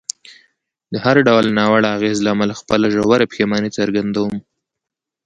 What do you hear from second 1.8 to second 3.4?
اغېز له امله خپله ژوره